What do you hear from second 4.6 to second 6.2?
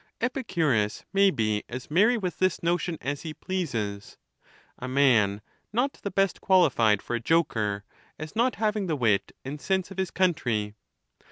a man not the